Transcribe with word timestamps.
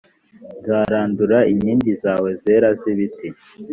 nzarandura 0.59 1.37
inkingi 1.51 1.91
zawe 2.03 2.29
zera 2.43 2.69
z’ibiti 2.79 3.27